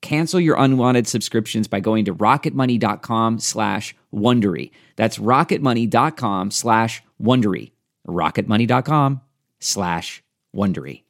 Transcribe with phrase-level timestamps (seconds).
[0.00, 4.70] Cancel your unwanted subscriptions by going to rocketmoney.com slash Wondery.
[4.96, 7.72] That's rocketmoney.com slash Wondery.
[8.06, 9.20] rocketmoney.com
[9.60, 10.22] slash
[10.54, 11.02] Wondery.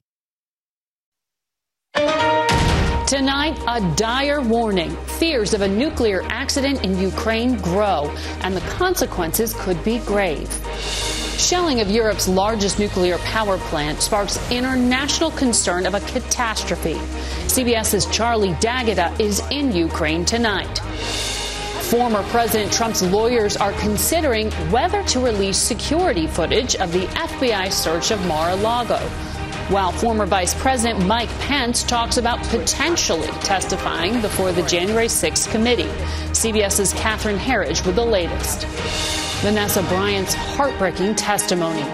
[3.07, 4.91] Tonight, a dire warning.
[4.91, 10.47] Fears of a nuclear accident in Ukraine grow, and the consequences could be grave.
[11.39, 16.95] Shelling of Europe's largest nuclear power plant sparks international concern of a catastrophe.
[17.47, 20.81] CBS's Charlie D'Agata is in Ukraine tonight.
[21.91, 28.11] Former President Trump's lawyers are considering whether to release security footage of the FBI search
[28.11, 28.99] of Mar a Lago.
[29.69, 35.91] While former Vice President Mike Pence talks about potentially testifying before the January 6th committee.
[36.33, 39.28] CBS's Catherine Herridge with the latest.
[39.41, 41.85] Vanessa Bryant's heartbreaking testimony.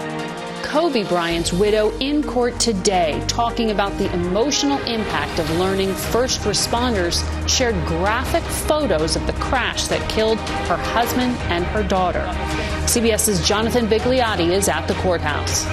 [0.63, 7.23] Kobe Bryant's widow in court today talking about the emotional impact of learning first responders
[7.47, 12.25] shared graphic photos of the crash that killed her husband and her daughter.
[12.87, 15.67] CBS's Jonathan Vigliotti is at the courthouse.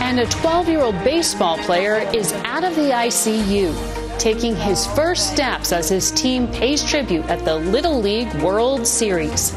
[0.00, 5.32] And a 12 year old baseball player is out of the ICU, taking his first
[5.32, 9.52] steps as his team pays tribute at the Little League World Series.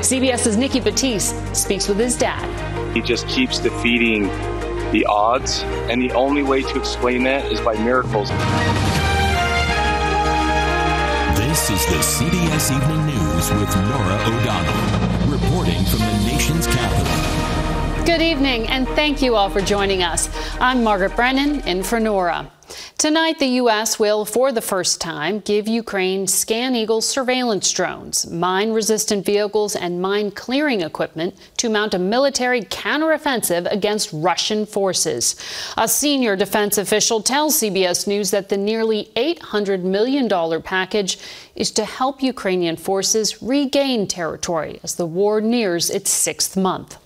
[0.00, 2.46] CBS's Nikki Battiste speaks with his dad.
[2.94, 4.28] He just keeps defeating
[4.92, 8.30] the odds, and the only way to explain that is by miracles.
[11.38, 18.04] This is the CBS Evening News with Norah O'Donnell, reporting from the nation's capital.
[18.04, 20.30] Good evening, and thank you all for joining us.
[20.60, 22.50] I'm Margaret Brennan in for Norah.
[22.98, 23.98] Tonight, the U.S.
[23.98, 30.02] will, for the first time, give Ukraine Scan Eagle surveillance drones, mine resistant vehicles, and
[30.02, 35.36] mine clearing equipment to mount a military counteroffensive against Russian forces.
[35.76, 40.28] A senior defense official tells CBS News that the nearly $800 million
[40.62, 41.18] package
[41.54, 46.96] is to help Ukrainian forces regain territory as the war nears its sixth month.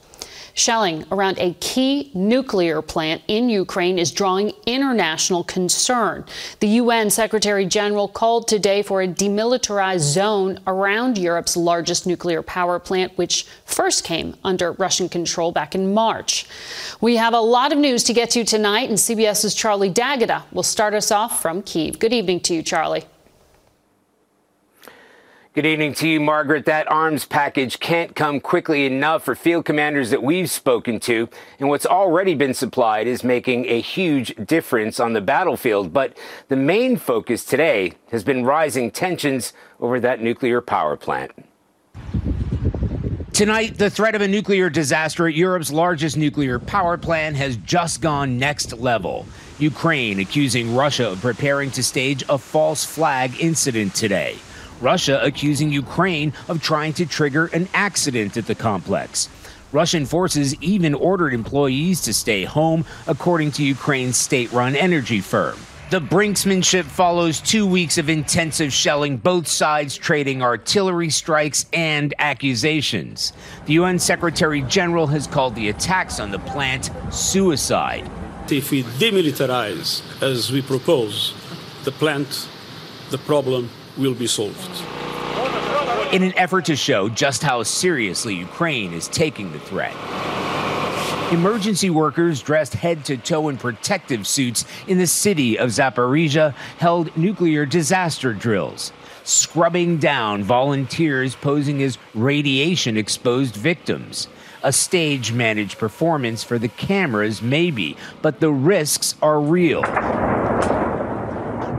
[0.54, 6.24] Shelling around a key nuclear plant in Ukraine is drawing international concern.
[6.60, 12.78] The UN Secretary General called today for a demilitarized zone around Europe's largest nuclear power
[12.78, 16.46] plant, which first came under Russian control back in March.
[17.00, 20.62] We have a lot of news to get to tonight, and CBS's Charlie D'Agata will
[20.62, 21.98] start us off from Kiev.
[21.98, 23.04] Good evening to you, Charlie.
[25.54, 26.64] Good evening to you, Margaret.
[26.64, 31.28] That arms package can't come quickly enough for field commanders that we've spoken to.
[31.60, 35.92] And what's already been supplied is making a huge difference on the battlefield.
[35.92, 36.16] But
[36.48, 41.32] the main focus today has been rising tensions over that nuclear power plant.
[43.34, 48.00] Tonight, the threat of a nuclear disaster at Europe's largest nuclear power plant has just
[48.00, 49.26] gone next level.
[49.58, 54.38] Ukraine accusing Russia of preparing to stage a false flag incident today.
[54.82, 59.28] Russia accusing Ukraine of trying to trigger an accident at the complex.
[59.70, 65.56] Russian forces even ordered employees to stay home, according to Ukraine's state run energy firm.
[65.90, 73.32] The brinksmanship follows two weeks of intensive shelling, both sides trading artillery strikes and accusations.
[73.66, 78.10] The UN Secretary General has called the attacks on the plant suicide.
[78.50, 81.34] If we demilitarize, as we propose,
[81.84, 82.48] the plant,
[83.10, 84.70] the problem will be solved.
[86.12, 89.94] In an effort to show just how seriously Ukraine is taking the threat.
[91.32, 97.16] Emergency workers dressed head to toe in protective suits in the city of Zaporizhia held
[97.16, 98.92] nuclear disaster drills,
[99.24, 104.28] scrubbing down volunteers posing as radiation exposed victims.
[104.62, 109.82] A stage managed performance for the cameras, maybe, but the risks are real.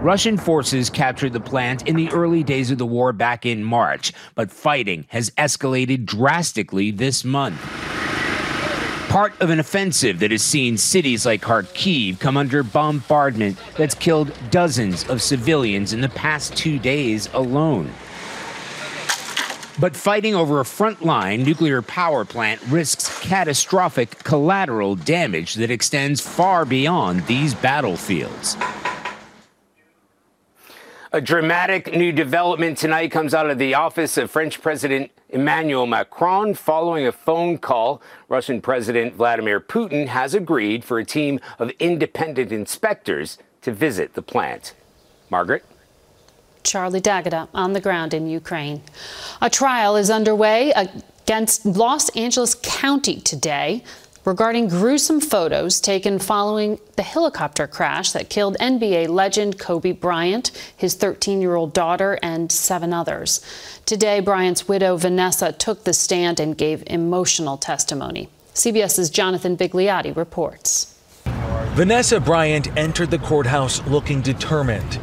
[0.03, 4.11] Russian forces captured the plant in the early days of the war back in March,
[4.35, 7.57] but fighting has escalated drastically this month.
[9.07, 14.33] Part of an offensive that has seen cities like Kharkiv come under bombardment that's killed
[14.51, 17.89] dozens of civilians in the past two days alone.
[19.79, 26.65] But fighting over a frontline nuclear power plant risks catastrophic collateral damage that extends far
[26.65, 28.57] beyond these battlefields.
[31.15, 36.55] A dramatic new development tonight comes out of the office of French President Emmanuel Macron
[36.55, 38.01] following a phone call.
[38.29, 44.23] Russian President Vladimir Putin has agreed for a team of independent inspectors to visit the
[44.23, 44.73] plant.
[45.29, 45.63] Margaret?
[46.63, 48.81] Charlie D'Agata on the ground in Ukraine.
[49.39, 53.83] A trial is underway against Los Angeles County today
[54.25, 60.93] regarding gruesome photos taken following the helicopter crash that killed NBA legend Kobe Bryant, his
[60.95, 63.41] 13 year old daughter, and seven others.
[63.85, 68.29] Today, Bryant's widow, Vanessa, took the stand and gave emotional testimony.
[68.53, 70.95] CBS's Jonathan Vigliotti reports.
[71.73, 74.99] Vanessa Bryant entered the courthouse looking determined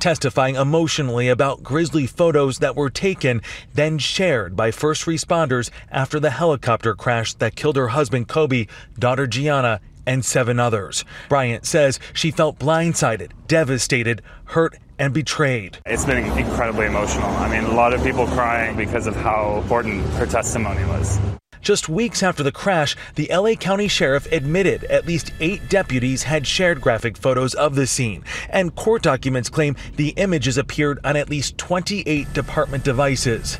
[0.00, 3.42] testifying emotionally about grisly photos that were taken,
[3.74, 8.66] then shared by first responders after the helicopter crash that killed her husband Kobe,
[8.98, 11.04] daughter Gianna, and seven others.
[11.28, 15.78] Bryant says she felt blindsided, devastated, hurt, and betrayed.
[15.86, 17.28] It's been incredibly emotional.
[17.30, 21.18] I mean, a lot of people crying because of how important her testimony was.
[21.62, 26.46] Just weeks after the crash, the LA County Sheriff admitted at least eight deputies had
[26.46, 31.28] shared graphic photos of the scene, and court documents claim the images appeared on at
[31.28, 33.58] least 28 department devices.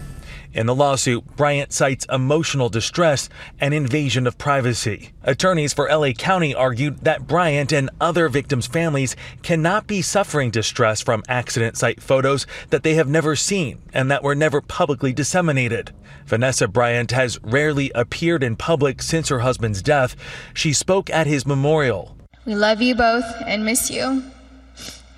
[0.52, 3.28] In the lawsuit, Bryant cites emotional distress
[3.60, 5.12] and invasion of privacy.
[5.22, 11.00] Attorneys for LA County argued that Bryant and other victims' families cannot be suffering distress
[11.00, 15.92] from accident site photos that they have never seen and that were never publicly disseminated.
[16.26, 20.16] Vanessa Bryant has rarely appeared in public since her husband's death.
[20.52, 22.16] She spoke at his memorial.
[22.44, 24.24] We love you both and miss you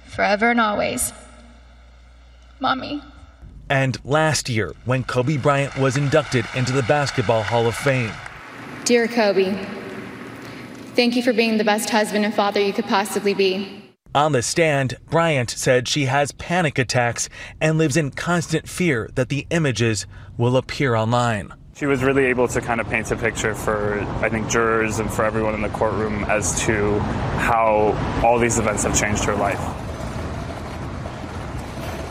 [0.09, 1.15] forever and always.
[2.61, 3.03] Mommy.
[3.69, 8.13] And last year, when Kobe Bryant was inducted into the Basketball Hall of Fame.
[8.85, 9.55] Dear Kobe,
[10.95, 13.83] thank you for being the best husband and father you could possibly be.
[14.15, 17.31] On the stand, Bryant said she has panic attacks
[17.63, 20.07] and lives in constant fear that the images
[20.37, 21.55] will appear online.
[21.75, 25.11] She was really able to kind of paint a picture for, I think, jurors and
[25.11, 26.99] for everyone in the courtroom as to
[27.39, 29.61] how all these events have changed her life.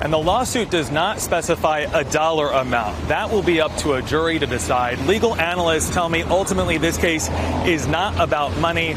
[0.02, 3.08] And the lawsuit does not specify a dollar amount.
[3.08, 4.98] That will be up to a jury to decide.
[5.02, 7.30] Legal analysts tell me ultimately this case
[7.68, 8.96] is not about money.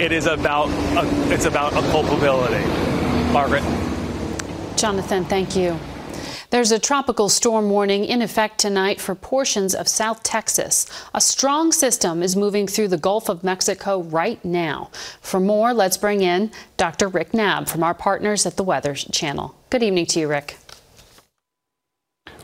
[0.00, 2.64] It is about a, it's about a culpability.
[3.32, 3.62] Margaret.
[4.76, 5.78] Jonathan, thank you.
[6.50, 10.86] There's a tropical storm warning in effect tonight for portions of South Texas.
[11.12, 14.90] A strong system is moving through the Gulf of Mexico right now.
[15.20, 17.08] For more, let's bring in Dr.
[17.08, 19.55] Rick Knabb from our partners at the Weather Channel.
[19.68, 20.58] Good evening to you, Rick.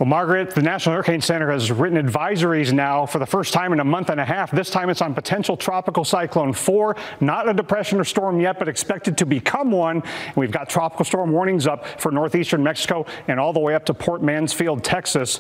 [0.00, 3.79] Well, Margaret, the National Hurricane Center has written advisories now for the first time in
[3.79, 4.50] a month and a half.
[4.50, 8.69] This time it's on potential tropical cyclone 4, not a depression or storm yet, but
[8.69, 10.02] expected to become one.
[10.35, 13.95] We've got tropical storm warnings up for northeastern Mexico and all the way up to
[13.95, 15.38] Port Mansfield, Texas.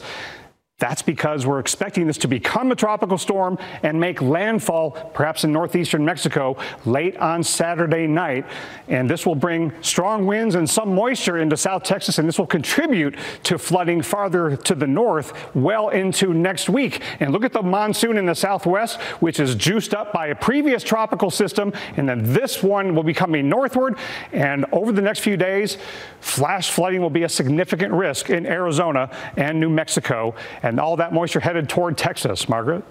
[0.82, 5.52] That's because we're expecting this to become a tropical storm and make landfall perhaps in
[5.52, 8.44] northeastern Mexico late on Saturday night.
[8.88, 12.48] And this will bring strong winds and some moisture into South Texas, and this will
[12.48, 17.00] contribute to flooding farther to the north well into next week.
[17.20, 20.82] And look at the monsoon in the southwest, which is juiced up by a previous
[20.82, 23.96] tropical system, and then this one will be coming northward.
[24.32, 25.78] And over the next few days,
[26.20, 30.34] flash flooding will be a significant risk in Arizona and New Mexico.
[30.64, 32.48] And and all that moisture headed toward Texas.
[32.48, 32.82] Margaret?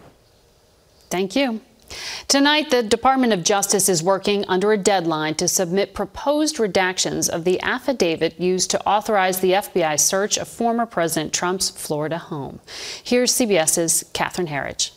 [1.10, 1.60] Thank you.
[2.28, 7.44] Tonight, the Department of Justice is working under a deadline to submit proposed redactions of
[7.44, 12.62] the affidavit used to authorize the FBI search of former President Trump's Florida home.
[13.04, 14.92] Here's CBS's Catherine Herridge.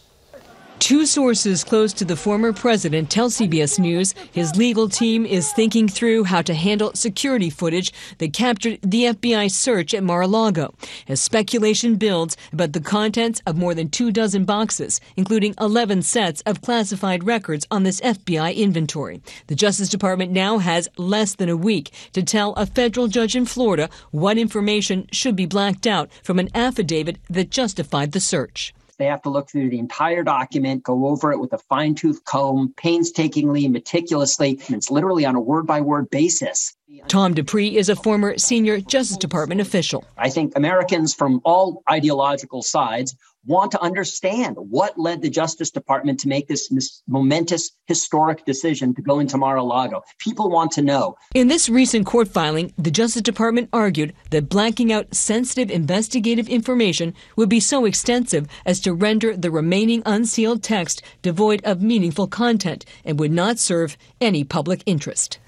[0.80, 5.88] Two sources close to the former president tell CBS News his legal team is thinking
[5.88, 10.74] through how to handle security footage that captured the FBI search at Mar-a-Lago
[11.08, 16.42] as speculation builds about the contents of more than two dozen boxes, including 11 sets
[16.42, 19.22] of classified records on this FBI inventory.
[19.46, 23.46] The Justice Department now has less than a week to tell a federal judge in
[23.46, 28.74] Florida what information should be blacked out from an affidavit that justified the search.
[28.98, 32.24] They have to look through the entire document, go over it with a fine tooth
[32.24, 34.60] comb, painstakingly, meticulously.
[34.66, 36.74] And It's literally on a word by word basis.
[37.08, 40.04] Tom Dupree is a former senior Justice Department official.
[40.16, 46.20] I think Americans from all ideological sides want to understand what led the Justice Department
[46.20, 46.70] to make this
[47.06, 50.02] momentous historic decision to go into Mar-a-Lago.
[50.18, 51.16] People want to know.
[51.34, 57.14] In this recent court filing, the Justice Department argued that blanking out sensitive investigative information
[57.36, 62.84] would be so extensive as to render the remaining unsealed text devoid of meaningful content
[63.04, 65.38] and would not serve any public interest.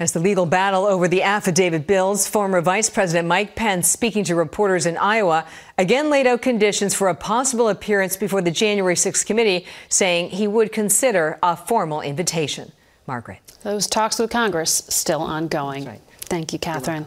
[0.00, 4.36] As the legal battle over the affidavit builds, former Vice President Mike Pence, speaking to
[4.36, 5.44] reporters in Iowa,
[5.76, 10.46] again laid out conditions for a possible appearance before the January 6th committee, saying he
[10.46, 12.70] would consider a formal invitation.
[13.08, 13.40] Margaret.
[13.64, 15.84] Those talks with Congress still ongoing.
[15.84, 16.00] Right.
[16.20, 17.06] Thank you, Catherine.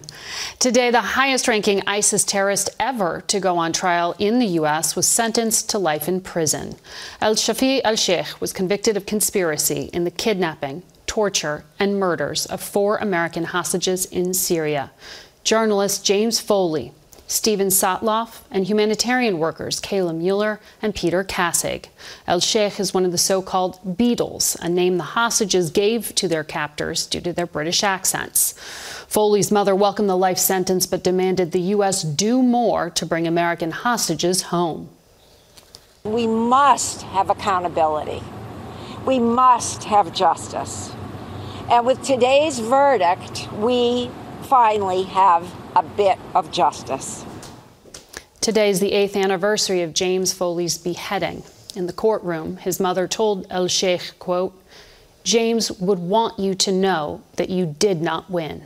[0.60, 4.96] Today, the highest ranking ISIS terrorist ever to go on trial in the U.S.
[4.96, 6.76] was sentenced to life in prison.
[7.22, 12.96] El Shafee Elsheikh was convicted of conspiracy in the kidnapping, torture, and murders of four
[12.96, 14.92] American hostages in Syria.
[15.44, 16.94] Journalist James Foley,
[17.28, 21.88] Steven Sotloff, and humanitarian workers Kayla Mueller and Peter Kassig.
[22.28, 26.30] El Sheikh is one of the so called Beatles, a name the hostages gave to
[26.30, 28.54] their captors due to their British accents.
[29.10, 32.04] Foley's mother welcomed the life sentence but demanded the U.S.
[32.04, 34.88] do more to bring American hostages home.
[36.06, 38.24] We must have accountability.
[39.06, 40.94] We must have justice.
[41.72, 44.12] And with today's verdict, we
[44.42, 47.26] finally have a bit of justice.
[48.42, 51.44] Today is the eighth anniversary of James Foley's beheading.
[51.74, 54.54] In the courtroom, his mother told El Sheikh, quote,
[55.24, 58.66] James would want you to know that you did not win.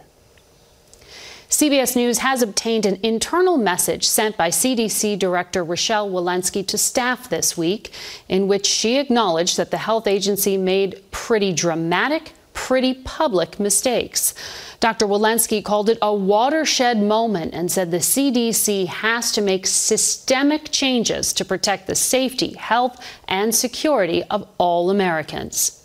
[1.47, 7.29] CBS News has obtained an internal message sent by CDC Director Rochelle Walensky to staff
[7.29, 7.93] this week,
[8.27, 12.33] in which she acknowledged that the health agency made pretty dramatic
[12.65, 14.33] pretty public mistakes.
[14.79, 15.05] Dr.
[15.05, 21.31] Walensky called it a watershed moment and said the CDC has to make systemic changes
[21.33, 25.84] to protect the safety, health, and security of all Americans.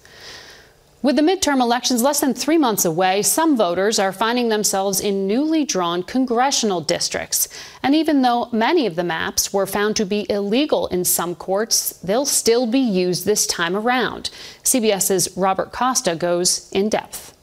[1.02, 5.26] With the midterm elections less than three months away, some voters are finding themselves in
[5.26, 7.48] newly drawn congressional districts.
[7.82, 11.94] And even though many of the maps were found to be illegal in some courts,
[12.04, 14.28] they'll still be used this time around.
[14.62, 17.34] CBS's Robert Costa goes in depth.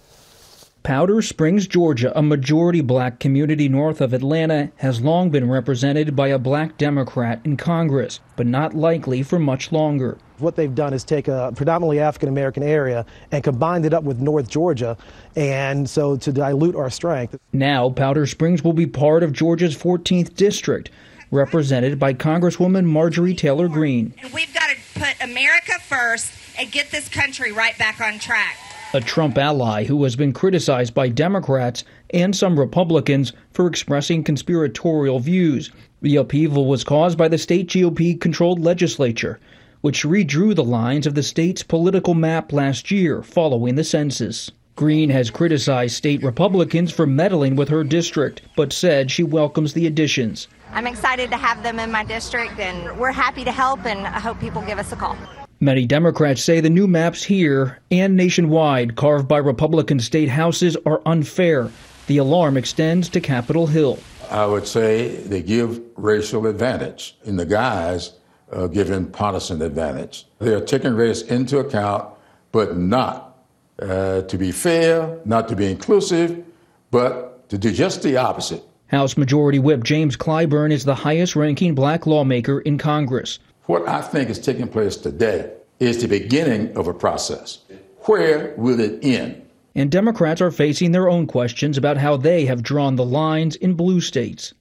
[0.87, 6.29] Powder Springs, Georgia, a majority black community north of Atlanta, has long been represented by
[6.29, 10.17] a black Democrat in Congress, but not likely for much longer.
[10.37, 14.21] What they've done is take a predominantly African American area and combined it up with
[14.21, 14.95] North Georgia,
[15.35, 17.37] and so to dilute our strength.
[17.51, 20.89] Now, Powder Springs will be part of Georgia's 14th district,
[21.31, 24.13] represented by Congresswoman Marjorie Taylor Greene.
[24.23, 28.57] And we've got to put America first and get this country right back on track
[28.93, 35.19] a Trump ally who has been criticized by Democrats and some Republicans for expressing conspiratorial
[35.19, 35.71] views.
[36.01, 39.39] The upheaval was caused by the state GOP controlled legislature,
[39.81, 44.51] which redrew the lines of the state's political map last year following the census.
[44.77, 49.87] Greene has criticized state Republicans for meddling with her district, but said she welcomes the
[49.87, 50.47] additions.
[50.71, 54.19] I'm excited to have them in my district, and we're happy to help, and I
[54.19, 55.17] hope people give us a call.
[55.59, 61.01] Many Democrats say the new maps here and nationwide carved by Republican state houses are
[61.07, 61.71] unfair.
[62.05, 63.97] The alarm extends to Capitol Hill.
[64.29, 68.13] I would say they give racial advantage in the guise
[68.49, 70.27] of giving partisan advantage.
[70.37, 72.07] They are taking race into account,
[72.51, 73.39] but not
[73.81, 76.45] uh, to be fair, not to be inclusive,
[76.91, 78.63] but to do just the opposite.
[78.87, 83.39] House Majority Whip James Clyburn is the highest ranking black lawmaker in Congress.
[83.63, 87.59] What I think is taking place today is the beginning of a process.
[88.01, 89.43] Where will it end?
[89.75, 93.73] And Democrats are facing their own questions about how they have drawn the lines in
[93.73, 94.53] blue states.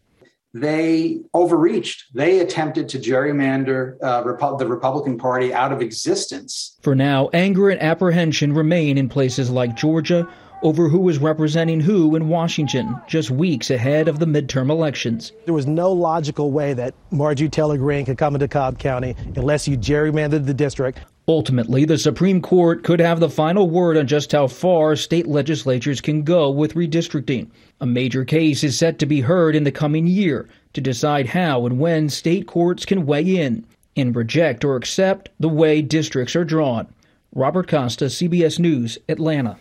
[0.53, 2.07] they overreached.
[2.15, 6.77] They attempted to gerrymander uh, Repu- the Republican Party out of existence.
[6.83, 10.27] For now, anger and apprehension remain in places like Georgia
[10.63, 15.33] over who is representing who in Washington just weeks ahead of the midterm elections.
[15.45, 19.69] There was no logical way that Marjorie Taylor Greene could come into Cobb County unless
[19.69, 21.01] you gerrymandered the district.
[21.29, 26.01] Ultimately, the Supreme Court could have the final word on just how far state legislatures
[26.01, 27.51] can go with redistricting.
[27.81, 31.67] A major case is set to be heard in the coming year to decide how
[31.67, 36.45] and when state courts can weigh in and reject or accept the way districts are
[36.45, 36.87] drawn.
[37.35, 39.59] Robert Costa, CBS News, Atlanta.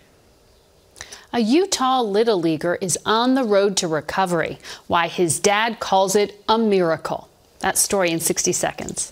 [1.34, 4.60] A Utah Little Leaguer is on the road to recovery.
[4.88, 7.30] Why his dad calls it a miracle.
[7.60, 9.12] That story in 60 seconds.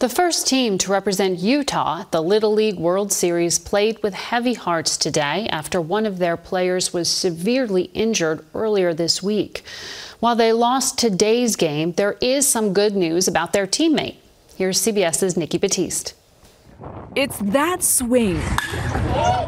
[0.00, 4.54] The first team to represent Utah at the Little League World Series played with heavy
[4.54, 9.64] hearts today after one of their players was severely injured earlier this week.
[10.20, 14.14] While they lost today's game, there is some good news about their teammate.
[14.54, 16.12] Here's CBS's Nikki Battiste.
[17.16, 18.38] It's that swing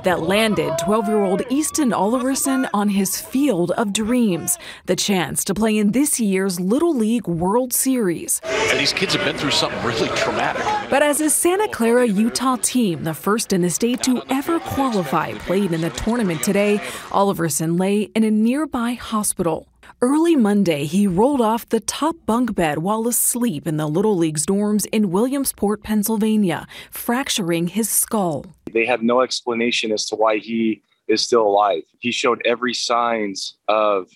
[0.05, 5.55] that landed 12 year old Easton Oliverson on his field of dreams, the chance to
[5.55, 8.41] play in this year's Little League World Series.
[8.45, 10.65] And these kids have been through something really traumatic.
[10.91, 15.35] But as a Santa Clara, Utah team, the first in the state to ever qualify,
[15.35, 16.79] played in the tournament today,
[17.11, 19.70] Oliverson lay in a nearby hospital.
[20.01, 24.47] Early Monday, he rolled off the top bunk bed while asleep in the Little League's
[24.47, 28.47] dorms in Williamsport, Pennsylvania, fracturing his skull.
[28.73, 31.83] They have no explanation as to why he is still alive.
[31.99, 34.11] He showed every signs of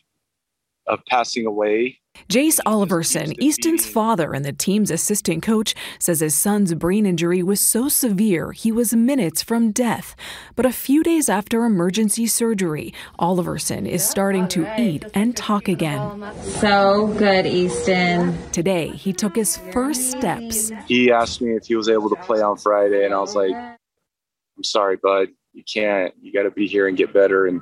[0.87, 2.01] of passing away.
[2.29, 7.61] Jace Oliverson, Easton's father and the team's assistant coach, says his son's brain injury was
[7.61, 10.17] so severe he was minutes from death.
[10.57, 16.25] But a few days after emergency surgery, Oliverson is starting to eat and talk again.
[16.61, 18.37] So good, Easton.
[18.53, 20.73] Today, he took his first steps.
[20.89, 23.53] He asked me if he was able to play on Friday, and I was like,
[23.53, 25.29] I'm sorry, bud.
[25.53, 26.15] You can't.
[26.21, 27.47] You got to be here and get better.
[27.47, 27.61] And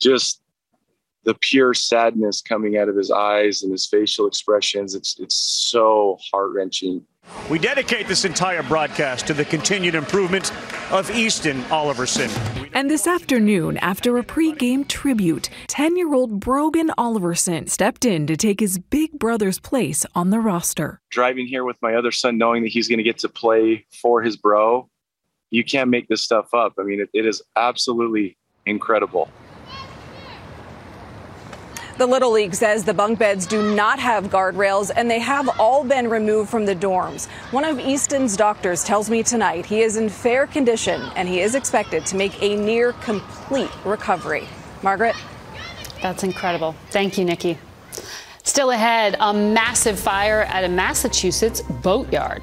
[0.00, 0.40] just
[1.24, 4.94] the pure sadness coming out of his eyes and his facial expressions.
[4.94, 7.04] It's it's so heart wrenching.
[7.50, 10.52] We dedicate this entire broadcast to the continued improvement
[10.92, 12.30] of Easton Oliverson.
[12.74, 18.36] And this afternoon, after a pregame tribute, 10 year old Brogan Oliverson stepped in to
[18.36, 21.00] take his big brother's place on the roster.
[21.10, 24.22] Driving here with my other son, knowing that he's going to get to play for
[24.22, 24.88] his bro,
[25.50, 26.74] you can't make this stuff up.
[26.78, 29.30] I mean, it, it is absolutely incredible.
[31.96, 35.84] The Little League says the bunk beds do not have guardrails and they have all
[35.84, 37.28] been removed from the dorms.
[37.52, 41.54] One of Easton's doctors tells me tonight he is in fair condition and he is
[41.54, 44.48] expected to make a near complete recovery.
[44.82, 45.14] Margaret?
[46.02, 46.74] That's incredible.
[46.90, 47.58] Thank you, Nikki.
[48.42, 52.42] Still ahead, a massive fire at a Massachusetts boatyard.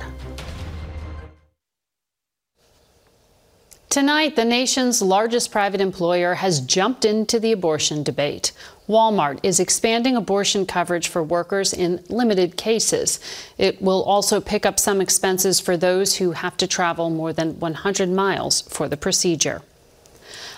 [3.92, 8.54] Tonight, the nation's largest private employer has jumped into the abortion debate.
[8.92, 13.22] Walmart is expanding abortion coverage for workers in limited cases.
[13.58, 17.58] It will also pick up some expenses for those who have to travel more than
[17.60, 19.62] 100 miles for the procedure.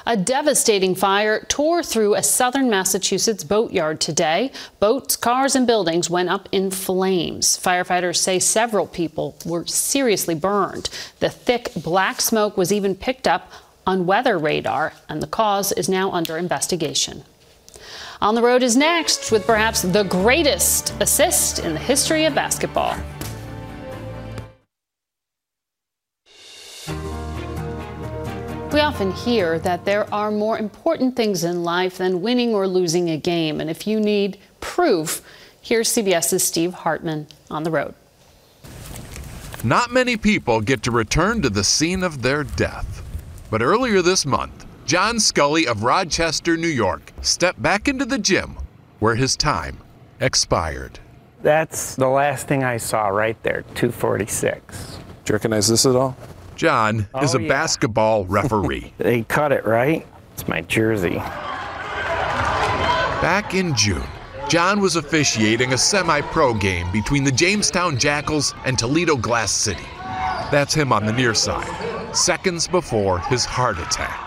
[0.08, 4.52] A devastating fire tore through a southern Massachusetts boatyard today.
[4.80, 7.58] Boats, cars, and buildings went up in flames.
[7.58, 10.90] Firefighters say several people were seriously burned.
[11.20, 13.52] The thick black smoke was even picked up
[13.86, 17.24] on weather radar, and the cause is now under investigation.
[18.24, 22.96] On the Road is next with perhaps the greatest assist in the history of basketball.
[28.72, 33.10] We often hear that there are more important things in life than winning or losing
[33.10, 33.60] a game.
[33.60, 35.22] And if you need proof,
[35.62, 37.94] here's CBS's Steve Hartman on the road.
[39.66, 43.04] Not many people get to return to the scene of their death.
[43.52, 48.58] But earlier this month, John Scully of Rochester, New York, stepped back into the gym
[49.00, 49.78] where his time
[50.20, 51.00] expired.
[51.42, 55.00] That's the last thing I saw right there, 246.
[55.26, 56.16] Do you recognize this at all?
[56.56, 57.48] John is Oh, a yeah.
[57.48, 58.94] basketball referee.
[58.98, 60.06] They cut it, right?
[60.34, 61.16] It's my jersey.
[63.22, 64.04] Back in June,
[64.50, 69.86] John was officiating a semi pro game between the Jamestown Jackals and Toledo Glass City.
[70.52, 74.23] That's him on the near side, seconds before his heart attack.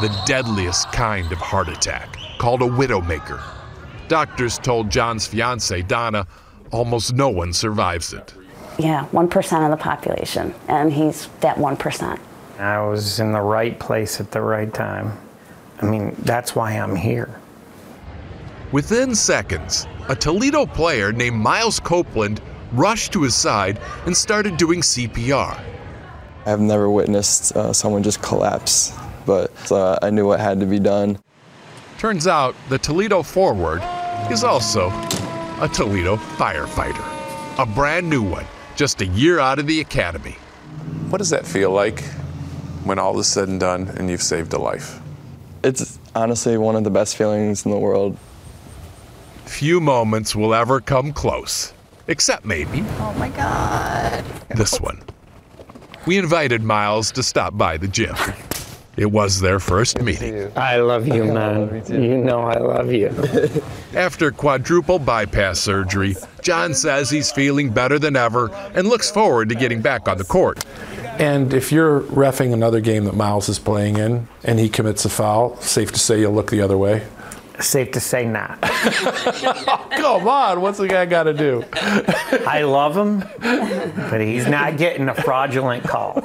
[0.00, 3.42] The deadliest kind of heart attack, called a widowmaker.
[4.08, 6.26] Doctors told John's fiancee, Donna,
[6.70, 8.34] almost no one survives it.
[8.78, 12.18] Yeah, 1% of the population, and he's that 1%.
[12.58, 15.18] I was in the right place at the right time.
[15.82, 17.40] I mean, that's why I'm here.
[18.72, 22.40] Within seconds, a Toledo player named Miles Copeland
[22.72, 25.58] rushed to his side and started doing CPR.
[26.48, 28.94] I've never witnessed uh, someone just collapse,
[29.26, 31.18] but uh, I knew what had to be done.
[31.98, 33.82] Turns out the Toledo forward
[34.30, 34.88] is also
[35.60, 37.04] a Toledo firefighter,
[37.58, 40.36] a brand new one, just a year out of the academy.
[41.10, 42.00] What does that feel like
[42.84, 45.00] when all is said and done and you've saved a life?
[45.62, 48.16] It's honestly one of the best feelings in the world.
[49.44, 51.74] Few moments will ever come close,
[52.06, 52.82] except maybe.
[53.00, 54.24] Oh my God.
[54.56, 55.02] This one.
[56.08, 58.16] We invited Miles to stop by the gym.
[58.96, 60.50] It was their first meeting.
[60.56, 61.70] I love you, man.
[61.70, 63.08] Love you, you know I love you.
[63.94, 69.54] After quadruple bypass surgery, John says he's feeling better than ever and looks forward to
[69.54, 70.64] getting back on the court.
[71.18, 75.10] And if you're refing another game that Miles is playing in and he commits a
[75.10, 77.06] foul, safe to say you'll look the other way.
[77.60, 78.60] Safe to say not.
[78.62, 81.64] Come on, what's the guy got to do?
[82.46, 83.24] I love him,
[84.10, 86.20] but he's not getting a fraudulent call.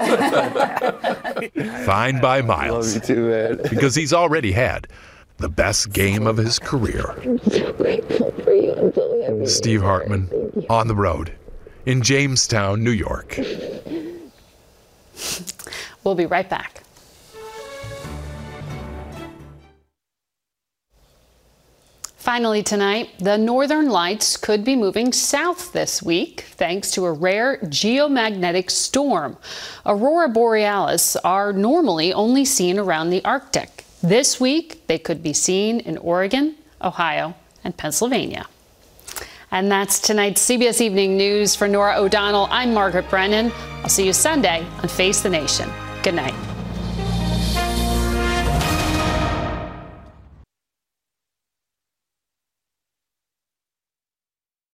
[1.86, 2.96] Fine by Miles.
[2.96, 3.60] Love you too, man.
[3.69, 4.88] because he's already had
[5.38, 7.15] the best game of his career.
[7.24, 8.74] I'm so grateful for you.
[8.74, 9.46] I'm so happy.
[9.48, 10.30] Steve Hartman
[10.69, 11.34] on the road
[11.86, 13.39] in Jamestown, New York.
[16.04, 16.83] We'll be right back.
[22.24, 27.58] Finally, tonight, the northern lights could be moving south this week thanks to a rare
[27.64, 29.36] geomagnetic storm.
[29.86, 33.84] Aurora borealis are normally only seen around the Arctic.
[34.02, 38.46] This week, they could be seen in Oregon, Ohio, and Pennsylvania.
[39.52, 41.58] And that's tonight's CBS Evening News.
[41.58, 43.52] For Norah O'Donnell, I'm Margaret Brennan.
[43.84, 45.70] I'll see you Sunday on Face the Nation.
[46.04, 46.53] Good night.